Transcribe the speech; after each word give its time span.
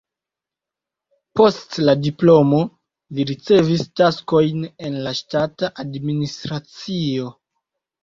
Post 1.39 1.77
la 1.89 1.95
diplomo 2.05 2.63
li 3.19 3.27
ricevis 3.33 3.87
taskojn 4.03 4.67
en 4.91 5.01
la 5.07 5.17
ŝtata 5.23 5.73
administracio. 5.89 7.35